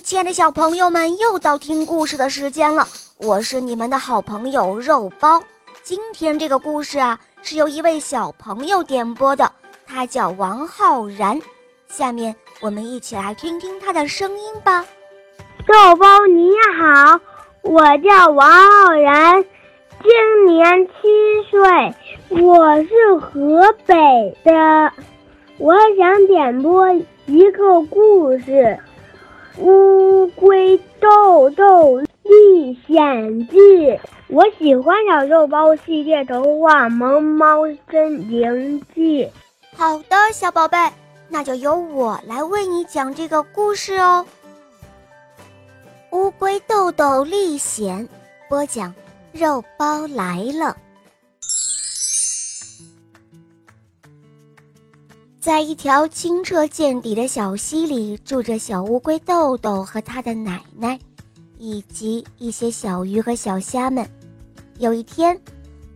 [0.00, 2.86] 亲爱的小朋友们，又到听故事的时间了。
[3.18, 5.40] 我是你们的好朋友肉包。
[5.82, 9.50] 今天这个故事啊，是由一位小朋友点播的，
[9.86, 11.40] 他叫王浩然。
[11.88, 14.84] 下面我们一起来听听他的声音吧。
[15.66, 17.20] 肉包你好，
[17.62, 19.44] 我叫王浩然，
[20.02, 20.92] 今年七
[21.50, 23.94] 岁，我是河北
[24.42, 24.92] 的。
[25.58, 26.92] 我想点播
[27.26, 28.50] 一个故事，
[29.58, 33.58] 《乌龟豆豆历险记》。
[34.28, 39.24] 我喜欢小肉包系列童话《萌猫森林记》。
[39.76, 40.78] 好的，小宝贝，
[41.28, 44.24] 那就由我来为你讲这个故事哦。
[46.16, 48.08] 《乌龟豆豆历险》，
[48.48, 48.94] 播讲，
[49.32, 50.74] 肉包来了。
[55.42, 60.96] 在一条清澈见底的小溪里，住着小乌龟豆豆和他的奶奶，
[61.58, 64.08] 以及一些小鱼和小虾们。
[64.78, 65.36] 有一天，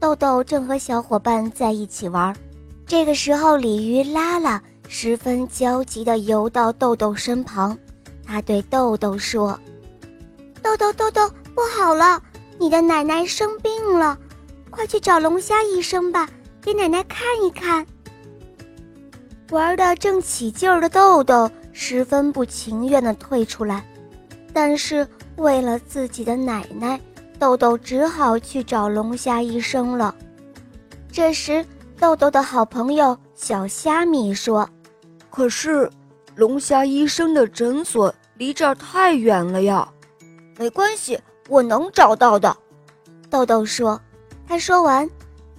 [0.00, 2.34] 豆豆正和小伙伴在一起玩，
[2.86, 7.76] 这个时候，鲤鱼拉拉十分焦急地游到豆豆身旁，
[8.26, 9.60] 他对豆豆说
[10.62, 12.18] ：“豆豆，豆豆，不好了，
[12.58, 14.18] 你的奶奶生病了，
[14.70, 16.26] 快去找龙虾医生吧，
[16.62, 17.86] 给奶奶看一看。”
[19.50, 23.84] 玩的正起劲儿的豆豆十分不情愿地退出来，
[24.52, 25.06] 但是
[25.36, 26.98] 为了自己的奶奶，
[27.38, 30.14] 豆豆只好去找龙虾医生了。
[31.12, 31.64] 这时，
[31.98, 34.68] 豆豆的好朋友小虾米说
[35.30, 35.90] ：“可是，
[36.34, 39.88] 龙虾医生的诊所离这儿太远了呀。
[40.58, 42.56] ”“没关系，我能找到的。”
[43.30, 44.00] 豆豆说。
[44.46, 45.08] 他说完，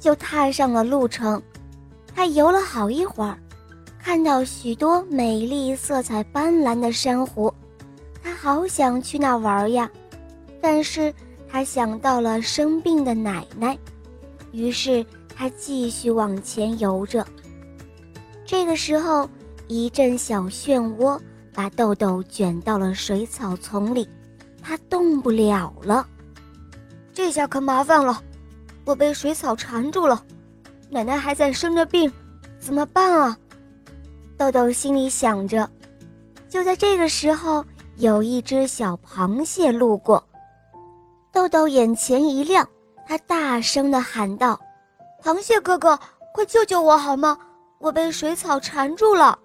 [0.00, 1.40] 就踏上了路程。
[2.12, 3.38] 他游了好一会儿。
[4.02, 7.54] 看到许多美丽、色彩斑斓的珊瑚，
[8.20, 9.88] 他好想去那玩呀。
[10.60, 11.14] 但是
[11.48, 13.78] 他想到了生病的奶奶，
[14.50, 17.24] 于是他继续往前游着。
[18.44, 19.30] 这个时候，
[19.68, 21.18] 一阵小漩涡
[21.54, 24.08] 把豆豆卷到了水草丛里，
[24.60, 26.04] 他动不了了。
[27.14, 28.20] 这下可麻烦了，
[28.84, 30.24] 我被水草缠住了，
[30.90, 32.12] 奶奶还在生着病，
[32.58, 33.38] 怎么办啊？
[34.42, 35.70] 豆豆心里想着，
[36.48, 37.64] 就在这个时候，
[37.98, 40.20] 有一只小螃蟹路过。
[41.30, 42.68] 豆豆眼前一亮，
[43.06, 44.58] 他大声地喊道
[45.22, 45.96] ：“螃蟹哥哥，
[46.34, 47.38] 快救救我好吗？
[47.78, 49.38] 我被水草缠住了。”“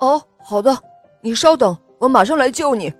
[0.00, 0.78] 哦，好的，
[1.22, 2.92] 你稍等，我马上来救你。”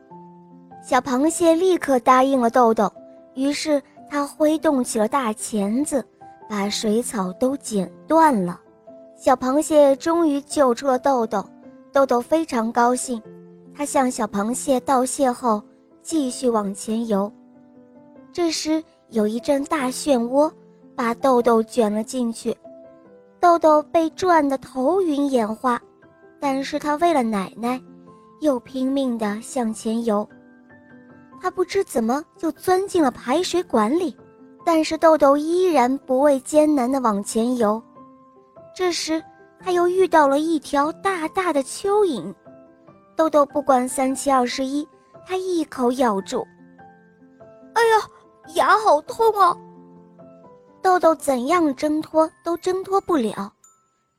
[0.82, 2.91] 小螃蟹立刻答应了豆豆。
[3.34, 6.03] 于是他挥动起了大钳子，
[6.49, 8.59] 把水草都剪断了。
[9.25, 11.44] 小螃蟹终于救出了豆豆，
[11.93, 13.22] 豆豆非常高兴。
[13.72, 15.62] 他向小螃蟹道谢后，
[16.03, 17.32] 继续往前游。
[18.32, 20.50] 这时，有一阵大漩涡
[20.97, 22.53] 把豆豆卷了进去，
[23.38, 25.81] 豆豆被转得头晕眼花。
[26.41, 27.81] 但是他为了奶奶，
[28.41, 30.28] 又拼命地向前游。
[31.41, 34.16] 他不知怎么就钻进了排水管里，
[34.65, 37.81] 但是豆豆依然不畏艰难地往前游。
[38.75, 39.22] 这时，
[39.60, 42.34] 他又遇到了一条大大的蚯蚓，
[43.15, 44.87] 豆豆不管三七二十一，
[45.27, 46.47] 他一口咬住。
[47.75, 48.09] 哎呀，
[48.55, 49.56] 牙好痛啊！
[50.82, 53.53] 豆豆怎样挣脱都挣脱不了，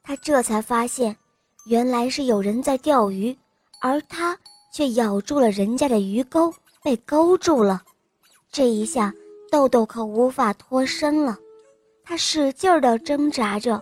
[0.03, 1.15] 他这才发现，
[1.65, 3.37] 原来是有人在钓鱼，
[3.81, 4.37] 而他
[4.71, 6.53] 却咬住了人家的鱼钩，
[6.83, 7.81] 被勾住了。
[8.51, 9.13] 这一下，
[9.51, 11.37] 豆豆可无法脱身了，
[12.03, 13.81] 他使劲儿地挣扎着。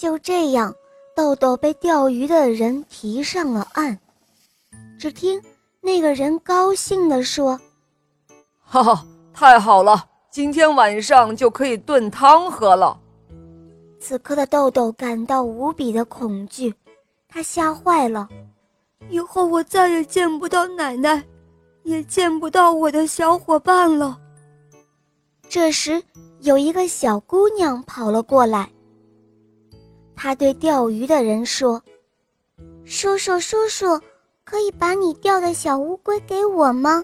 [0.00, 0.74] 就这样，
[1.14, 3.98] 豆豆被钓鱼的人提上了岸。
[4.98, 5.38] 只听
[5.82, 7.60] 那个人高兴地说
[8.64, 12.98] ：“哈哈，太好了，今天晚上就可以炖汤喝了。”
[14.00, 16.74] 此刻的豆豆感到无比的恐惧，
[17.28, 18.26] 他吓坏了。
[19.10, 21.22] 以后我再也见不到奶奶，
[21.82, 24.18] 也见不到我的小伙伴了。
[25.46, 26.02] 这时，
[26.40, 28.70] 有一个小姑娘跑了过来。
[30.22, 31.82] 他对钓鱼的人说
[32.84, 33.98] ：“叔叔，叔叔，
[34.44, 37.02] 可以把你钓的小乌龟给我吗？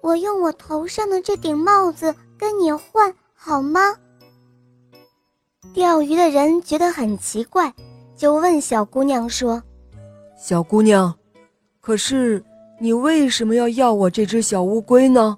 [0.00, 3.96] 我用我头上的这顶帽子跟你换好吗？”
[5.74, 7.74] 钓鱼的人觉得很奇怪，
[8.16, 9.60] 就问小姑娘说
[10.38, 11.12] ：“小姑娘，
[11.80, 12.40] 可是
[12.78, 15.36] 你为什么要要我这只小乌龟呢？”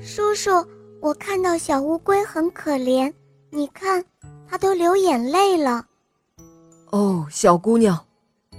[0.00, 0.64] 叔叔，
[1.00, 3.12] 我看到小乌龟很可怜，
[3.50, 4.04] 你看，
[4.48, 5.84] 它都流眼泪了。
[6.94, 8.06] 哦，小姑娘，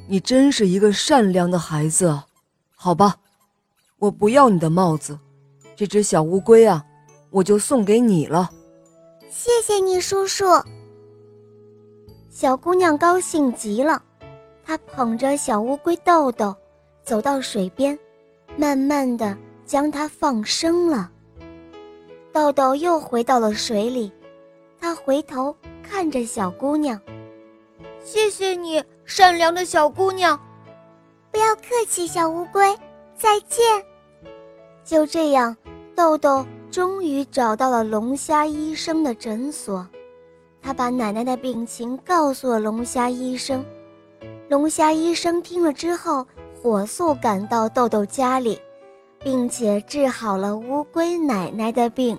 [0.10, 2.20] 你真是一个善良的孩子。
[2.76, 3.16] 好吧，
[3.98, 5.18] 我不要你的帽子，
[5.74, 6.86] 这只小乌龟啊，
[7.30, 8.52] 我就送给你了。
[9.30, 10.44] 谢谢你，叔叔。
[12.30, 14.04] 小姑娘高兴极了，
[14.66, 16.54] 她捧着小乌龟豆豆，
[17.06, 17.98] 走到水边，
[18.58, 21.10] 慢慢的将它放生了。
[22.34, 24.12] 豆豆又回到了水里，
[24.78, 27.00] 他回头看着小姑娘，
[28.06, 30.40] 谢谢你，善良的小姑娘。
[31.32, 32.78] 不要客气，小乌龟，
[33.18, 33.66] 再见。
[34.84, 35.58] 就这样，
[35.96, 39.86] 豆豆终于找到了龙虾医生的诊所，
[40.62, 43.66] 他把奶奶的病情告诉了龙虾医生。
[44.50, 46.28] 龙虾医生听了之后，
[46.62, 48.62] 火速赶到豆豆家里，
[49.20, 52.16] 并且治好了乌龟奶奶的病。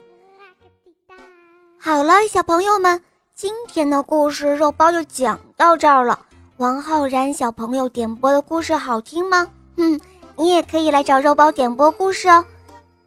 [1.78, 3.00] 好了，小朋友们，
[3.36, 6.18] 今天的故事肉包就讲到这儿了。
[6.56, 9.46] 王浩然小朋友点播的故事好听吗？
[9.76, 10.00] 嗯，
[10.38, 12.42] 你也可以来找肉包点播故事哦。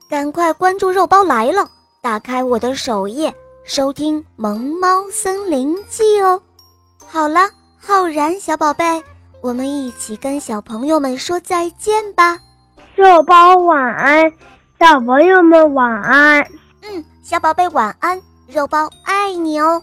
[0.08, 1.68] 赶快关注“肉包来了”，
[2.00, 3.34] 打开我的首页，
[3.64, 6.40] 收听《萌猫森林记》哦。
[7.08, 7.50] 好了，
[7.80, 9.04] 浩然小宝贝，
[9.42, 12.38] 我们一起跟小朋友们说再见吧。
[12.94, 14.32] 肉包晚安，
[14.80, 16.46] 小朋友们晚安。
[16.84, 18.22] 嗯，小宝贝晚安。
[18.46, 19.82] 肉包爱你哦。